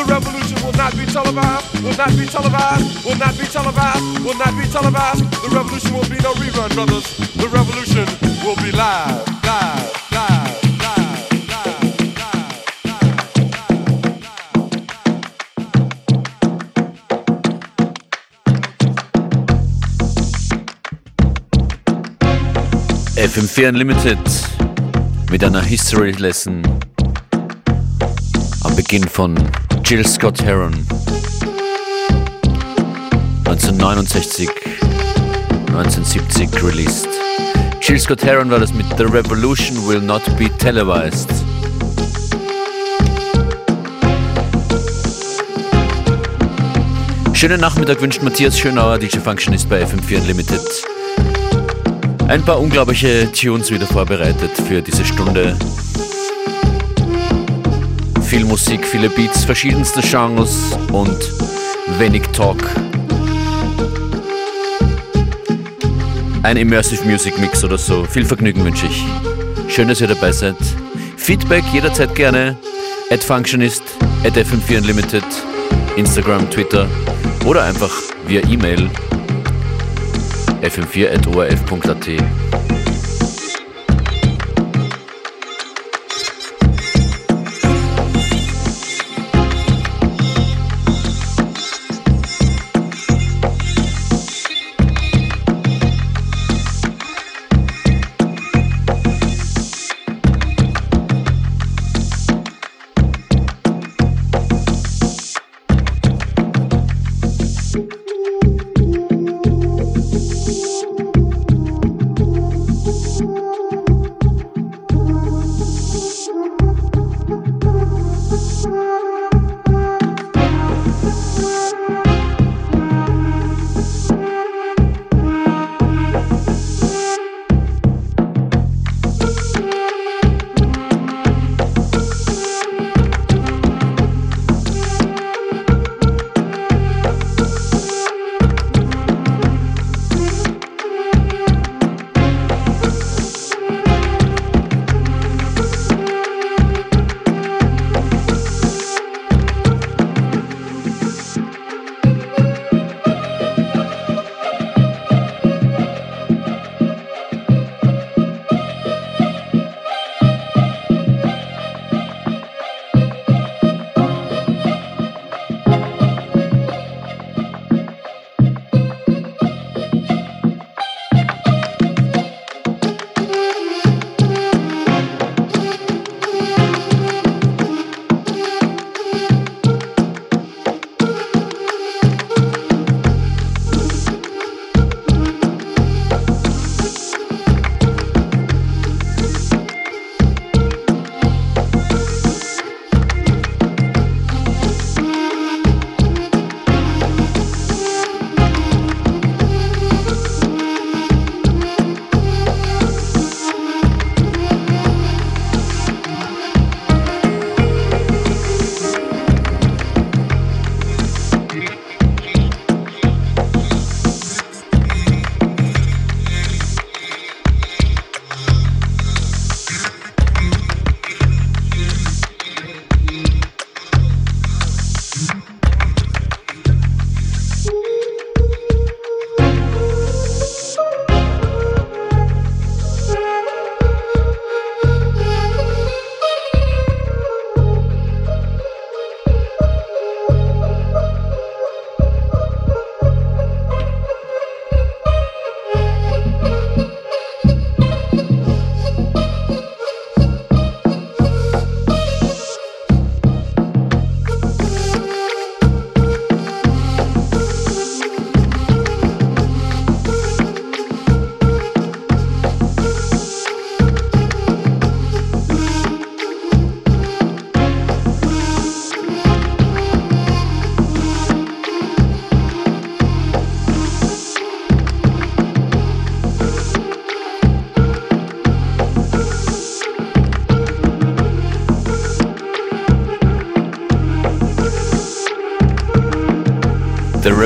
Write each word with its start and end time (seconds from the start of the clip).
The 0.00 0.06
revolution 0.06 0.56
will 0.64 0.72
not 0.72 0.96
be 0.96 1.04
televised, 1.04 1.84
will 1.84 1.94
not 1.94 2.08
be 2.16 2.24
televised, 2.24 3.04
will 3.04 3.16
not 3.16 3.36
be 3.36 3.44
televised, 3.44 4.24
will 4.24 4.34
not 4.34 4.56
be 4.56 4.66
televised. 4.66 5.24
The 5.42 5.50
revolution 5.54 5.92
will 5.92 6.08
be 6.08 6.16
no 6.24 6.32
rerun, 6.40 6.74
brothers. 6.74 7.04
The 7.36 7.46
revolution 7.48 8.06
will 8.42 8.56
be 8.56 8.72
live, 8.72 9.28
live, 9.44 9.92
live. 10.10 10.56
FM4 23.16 23.68
Unlimited 23.68 24.18
mit 25.30 25.44
einer 25.44 25.60
History 25.60 26.12
Lesson 26.12 26.62
am 28.64 28.74
Beginn 28.76 29.06
von 29.06 29.36
Jill 29.90 30.06
Scott 30.06 30.40
Heron 30.44 30.72
1969, 33.44 34.48
1970 35.66 36.62
released. 36.62 37.08
Jill 37.80 37.98
Scott 37.98 38.22
Heron 38.22 38.52
war 38.52 38.60
das 38.60 38.72
mit 38.72 38.86
The 38.96 39.02
Revolution 39.06 39.84
Will 39.88 40.00
Not 40.00 40.22
Be 40.38 40.48
Televised. 40.58 41.28
Schönen 47.32 47.60
Nachmittag 47.60 48.00
wünscht 48.00 48.22
Matthias 48.22 48.56
Schönauer, 48.60 48.96
DJ 48.96 49.18
Functionist 49.18 49.68
bei 49.68 49.82
FM4 49.82 50.20
Unlimited. 50.20 50.84
Ein 52.28 52.44
paar 52.44 52.60
unglaubliche 52.60 53.28
Tunes 53.32 53.72
wieder 53.72 53.88
vorbereitet 53.88 54.52
für 54.68 54.82
diese 54.82 55.04
Stunde. 55.04 55.58
Viel 58.30 58.44
Musik, 58.44 58.86
viele 58.86 59.10
Beats, 59.10 59.44
verschiedenste 59.44 60.02
Genres 60.02 60.78
und 60.92 61.18
wenig 61.98 62.22
Talk. 62.28 62.58
Ein 66.44 66.56
Immersive 66.56 67.04
Music 67.06 67.36
Mix 67.40 67.64
oder 67.64 67.76
so. 67.76 68.04
Viel 68.04 68.24
Vergnügen 68.24 68.64
wünsche 68.64 68.86
ich. 68.86 69.04
Schön, 69.66 69.88
dass 69.88 70.00
ihr 70.00 70.06
dabei 70.06 70.30
seid. 70.30 70.54
Feedback 71.16 71.64
jederzeit 71.72 72.14
gerne. 72.14 72.56
At 73.10 73.24
Functionist, 73.24 73.82
at 74.22 74.36
FM4 74.36 74.78
Unlimited, 74.78 75.24
Instagram, 75.96 76.48
Twitter 76.50 76.86
oder 77.44 77.64
einfach 77.64 77.90
via 78.28 78.42
E-Mail 78.48 78.88
fm4.orf.at. 80.62 82.59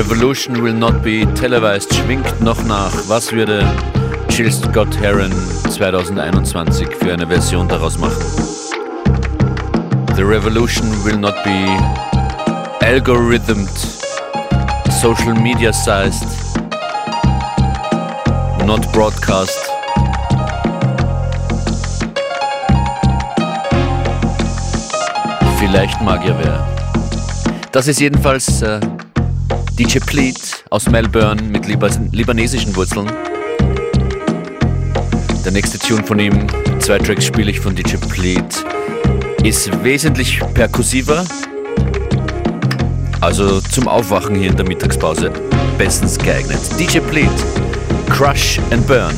Revolution 0.07 0.61
will 0.61 0.75
not 0.75 1.01
be 1.01 1.25
televised 1.33 1.91
schwingt 1.91 2.39
noch 2.39 2.63
nach. 2.65 2.93
Was 3.07 3.31
würde 3.31 3.65
Jill 4.29 4.51
Scott 4.51 4.95
Heron 4.99 5.31
2021 5.67 6.95
für 6.95 7.11
eine 7.11 7.25
Version 7.25 7.67
daraus 7.67 7.97
machen? 7.97 8.23
The 10.15 10.21
Revolution 10.21 10.87
will 11.03 11.17
not 11.17 11.33
be 11.43 11.65
algorithmed, 12.85 13.67
social 14.91 15.33
media 15.33 15.73
sized, 15.73 16.27
not 18.63 18.87
broadcast. 18.91 19.71
Vielleicht 25.57 25.99
mag 26.01 26.23
ja 26.23 26.37
wer. 26.37 26.67
Das 27.71 27.87
ist 27.87 27.99
jedenfalls 27.99 28.61
äh, 28.61 28.79
DJ 29.77 29.99
Pleat 29.99 30.63
aus 30.69 30.89
Melbourne 30.89 31.41
mit 31.41 31.67
libanesischen 31.67 32.73
Wurzeln. 32.77 33.11
Der 35.43 35.51
nächste 35.51 35.77
Tune 35.77 36.01
von 36.01 36.17
ihm, 36.17 36.47
zwei 36.79 36.97
Tracks 36.97 37.25
spiele 37.25 37.51
ich 37.51 37.59
von 37.59 37.75
DJ 37.75 37.97
Pleat, 37.97 38.63
ist 39.43 39.69
wesentlich 39.83 40.39
perkussiver. 40.53 41.25
Also 43.19 43.59
zum 43.59 43.89
Aufwachen 43.89 44.35
hier 44.35 44.51
in 44.51 44.55
der 44.55 44.65
Mittagspause 44.65 45.29
bestens 45.77 46.17
geeignet. 46.17 46.59
DJ 46.79 46.99
Pleat, 46.99 47.45
Crush 48.09 48.59
and 48.71 48.87
Burn. 48.87 49.13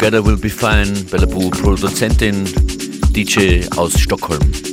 Together 0.00 0.22
Will 0.24 0.38
Be 0.38 0.48
Fine. 0.48 1.04
Bella 1.10 1.26
Boo, 1.26 1.50
Produzentin, 1.50 2.44
DJ 3.12 3.68
aus 3.76 4.00
Stockholm. 4.00 4.69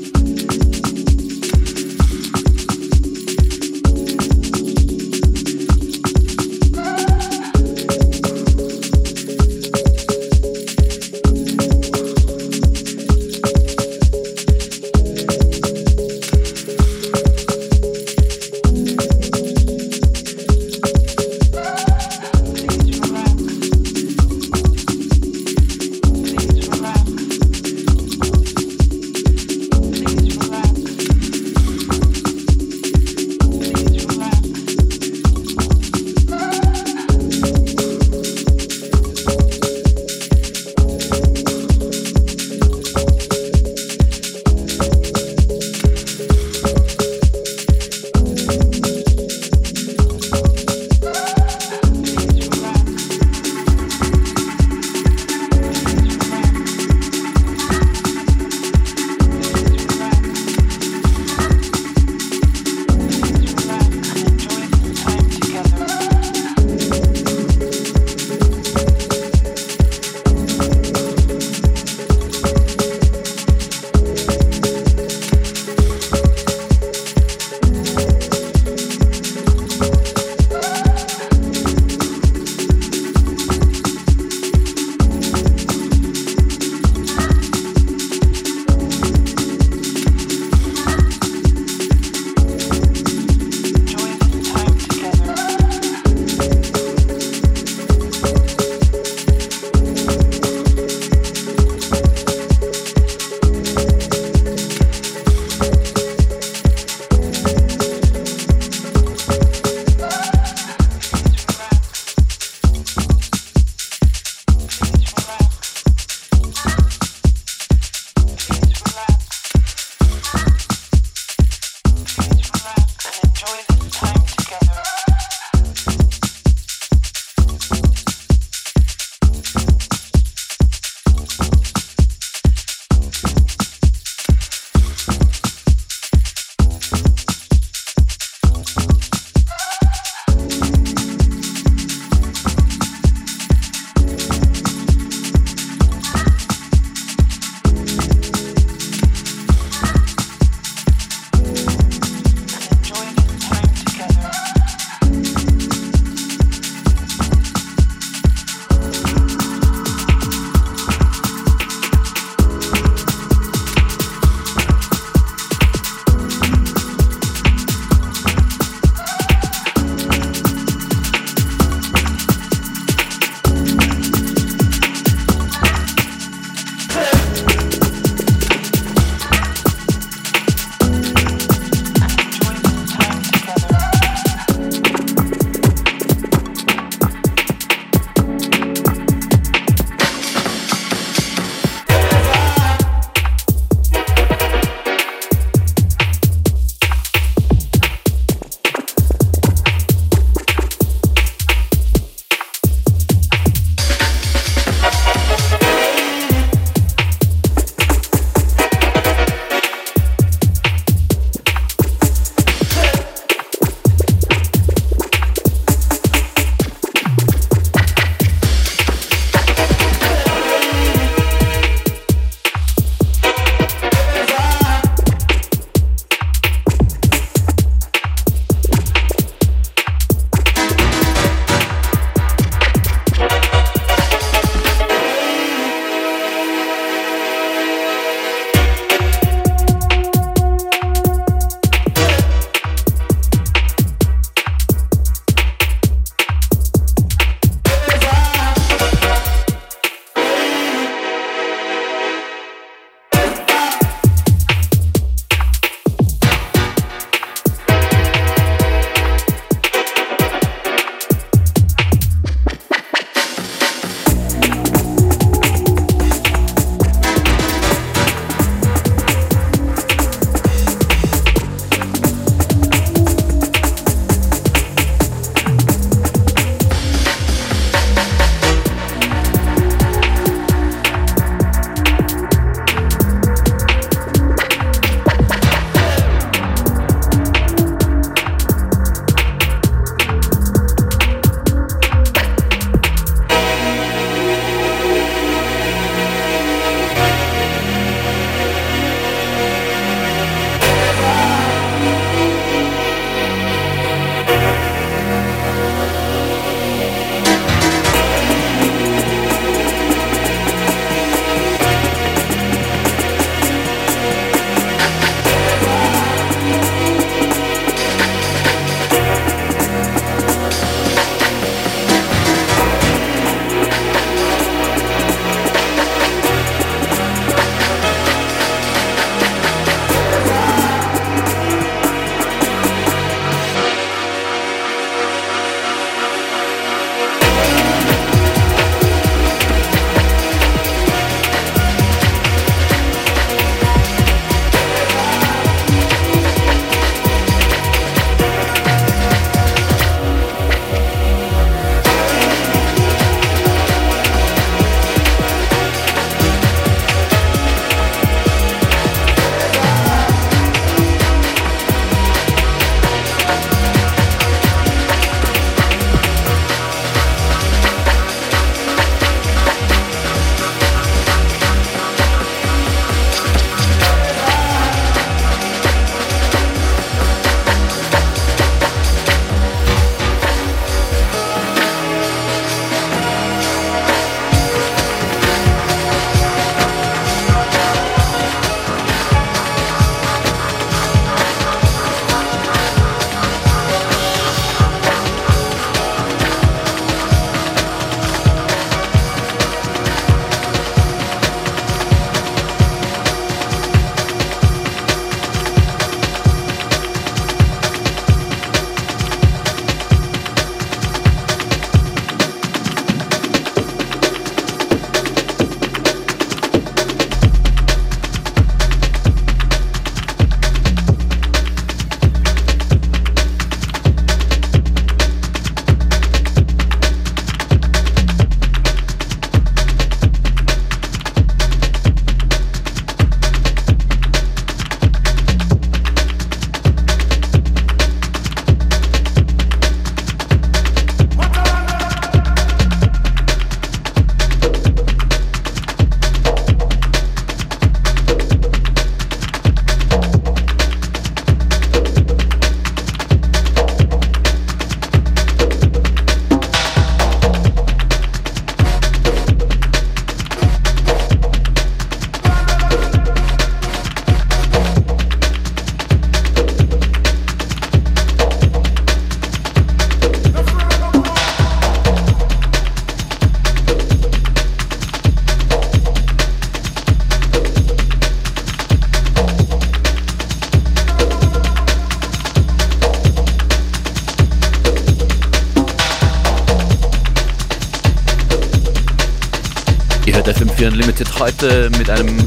Heute 491.27 491.69
mit 491.77 491.89
einem 491.89 492.17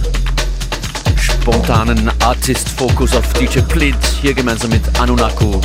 spontanen 1.16 2.10
Artist-Fokus 2.22 3.16
auf 3.16 3.32
DJ 3.32 3.60
Plit, 3.60 3.96
hier 4.20 4.34
gemeinsam 4.34 4.68
mit 4.68 4.82
Anunaku. 5.00 5.58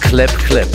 Clap, 0.00 0.36
clap. 0.46 0.66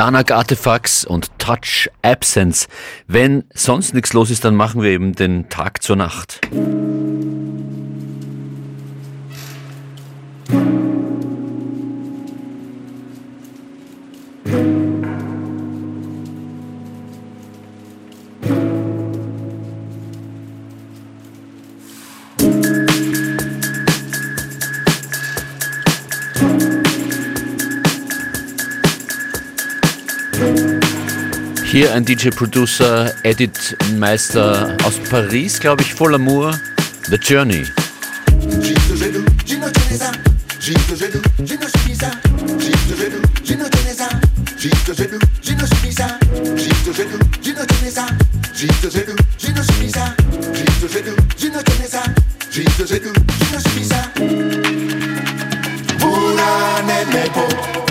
Lanak 0.00 0.30
Artifacts 0.30 1.04
und 1.04 1.30
Touch 1.38 1.90
Absence. 2.00 2.68
Wenn 3.06 3.44
sonst 3.52 3.92
nichts 3.92 4.14
los 4.14 4.30
ist, 4.30 4.46
dann 4.46 4.54
machen 4.56 4.80
wir 4.80 4.88
eben 4.88 5.14
den 5.14 5.50
Tag 5.50 5.82
zur 5.82 5.96
Nacht. 5.96 6.40
Hier 31.70 31.92
ein 31.94 32.04
DJ-Producer, 32.04 33.12
Edit-Meister 33.22 34.76
aus 34.84 34.94
Paris, 35.08 35.60
glaube 35.60 35.82
ich, 35.82 35.94
voll 35.94 36.14
Amour, 36.14 36.58
The 37.08 37.16
Journey. 37.16 37.64
Pura 55.98 56.82
nene 56.82 57.89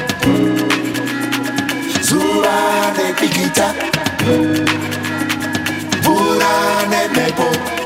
Zura 2.50 2.92
ne 2.98 3.14
pikita 3.14 3.68
Pura 6.04 6.54
ne 6.90 7.02
mepo 7.16 7.79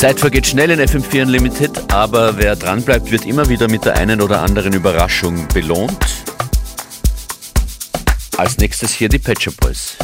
Zeit 0.00 0.18
vergeht 0.18 0.46
schnell 0.46 0.70
in 0.70 0.80
FM4 0.80 1.24
Unlimited, 1.24 1.92
aber 1.92 2.38
wer 2.38 2.56
dranbleibt, 2.56 3.10
wird 3.10 3.26
immer 3.26 3.50
wieder 3.50 3.68
mit 3.68 3.84
der 3.84 3.98
einen 3.98 4.22
oder 4.22 4.40
anderen 4.40 4.72
Überraschung 4.72 5.46
belohnt. 5.48 6.24
Als 8.38 8.56
nächstes 8.56 8.92
hier 8.92 9.10
die 9.10 9.18
Patcher 9.18 9.50
Boys. 9.60 9.98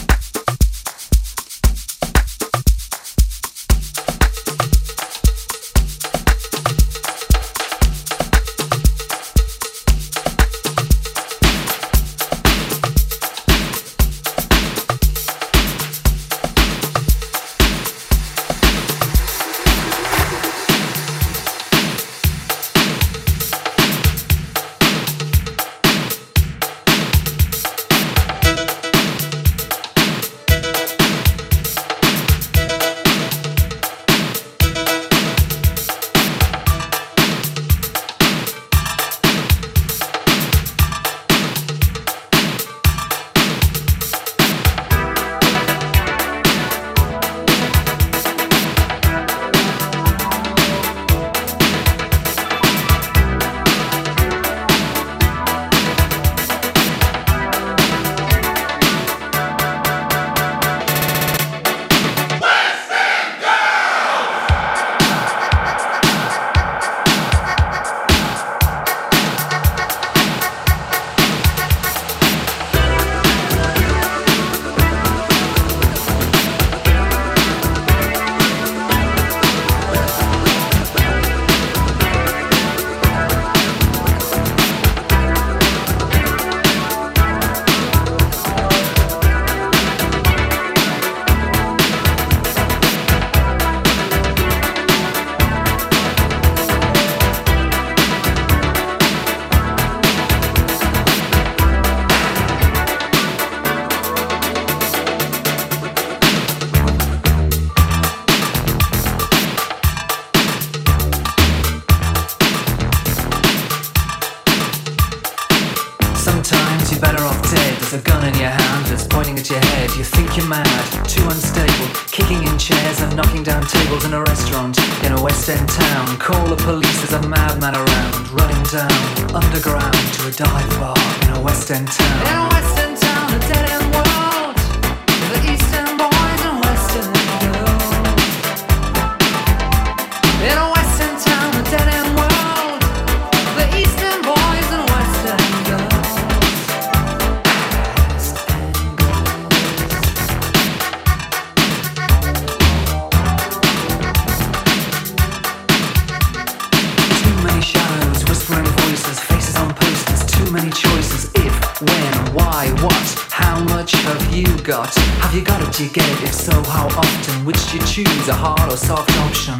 Choose 167.86 168.28
a 168.28 168.34
hard 168.34 168.72
or 168.72 168.76
soft 168.76 169.10
option. 169.20 169.56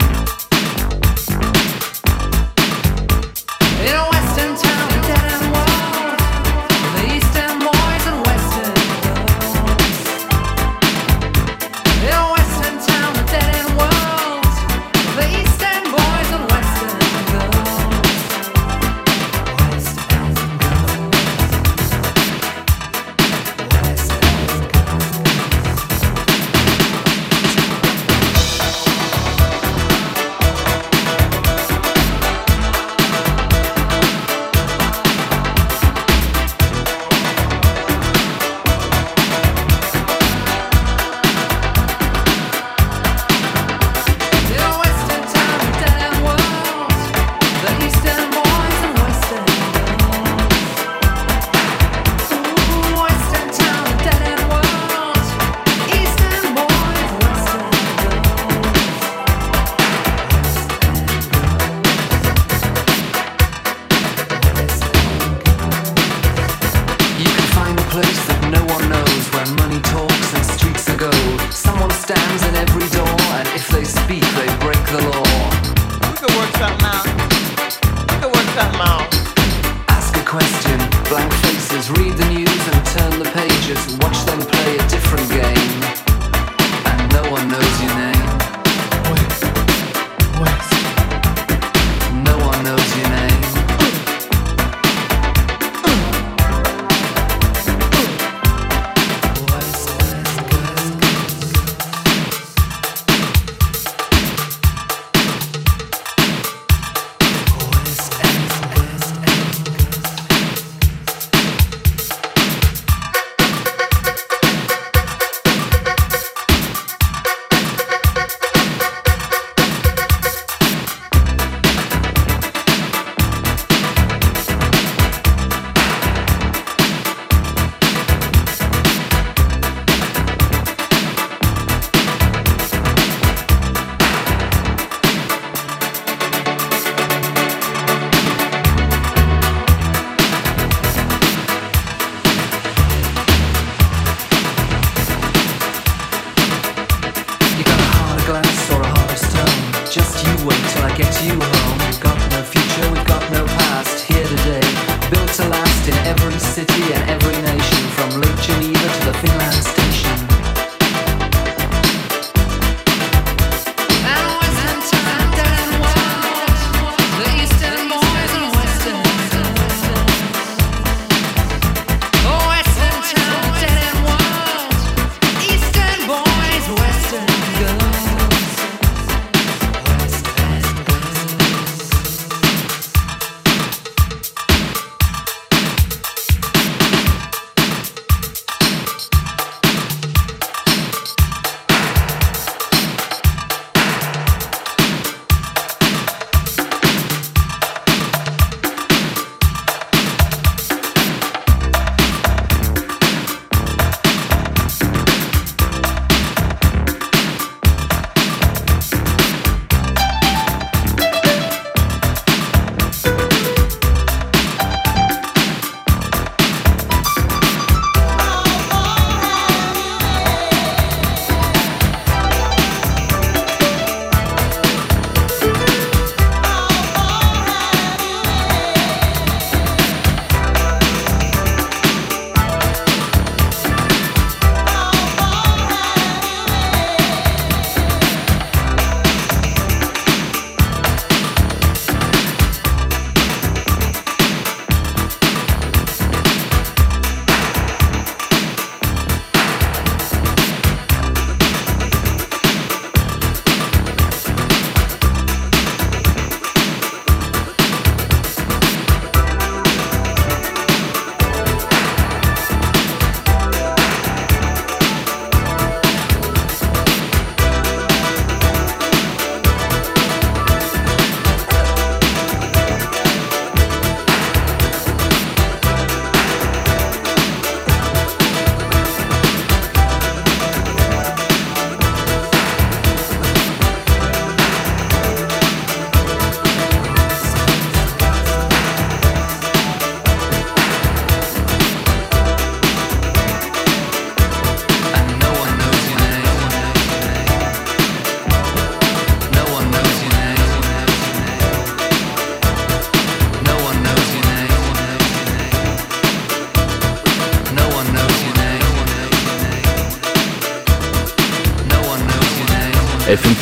a 84.74 84.88
different 84.88 85.30
game. 85.30 85.45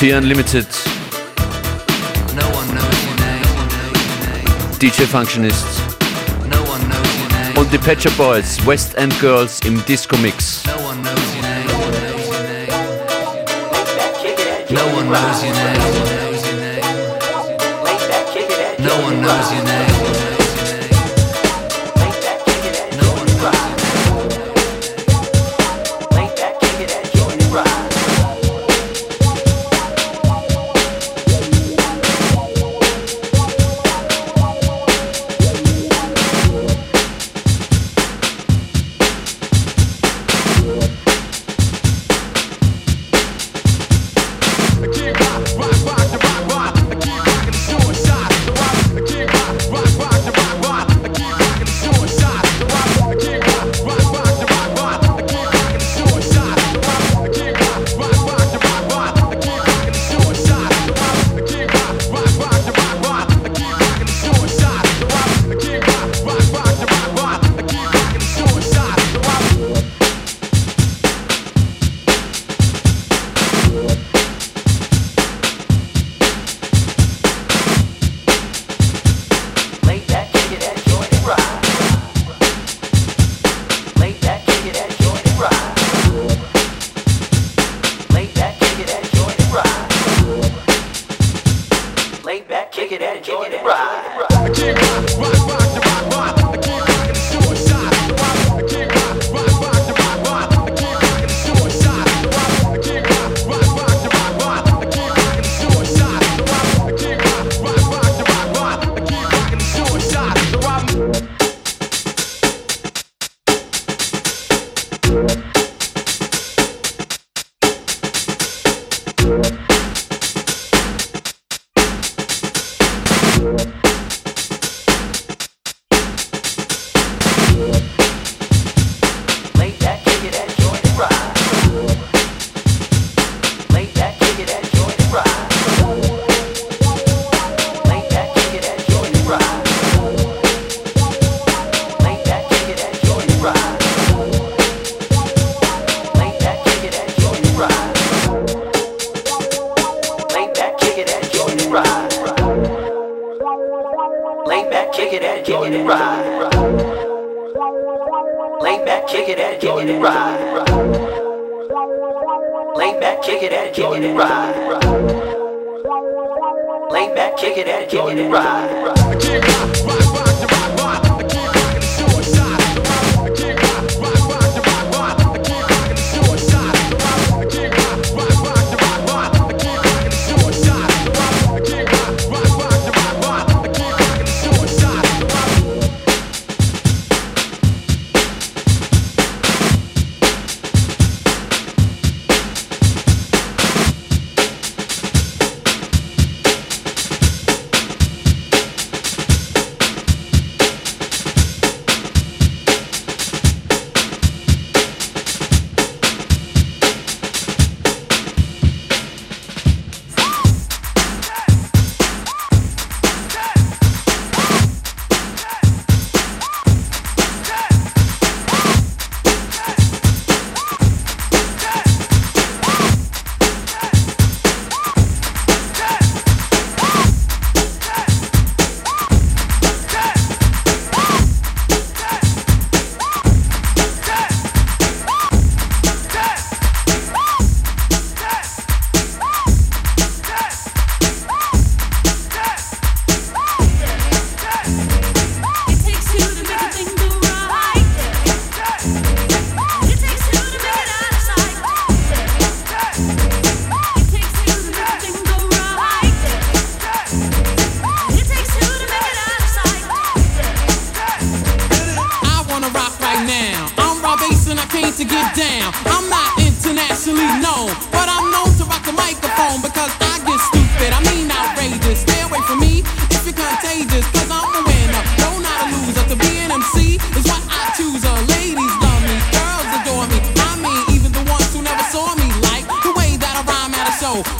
The 0.04 0.10
Unlimited. 0.10 0.66
No 2.36 2.44
DJ 4.78 5.06
Functionists, 5.06 5.80
No 6.46 7.58
Und 7.58 7.72
die 7.72 7.78
Pet 7.78 8.02
Shop 8.02 8.14
Boys, 8.18 8.58
West 8.66 8.94
End 8.96 9.18
Girls 9.18 9.60
im 9.60 9.82
Disco 9.86 10.18
Mix. 10.18 10.63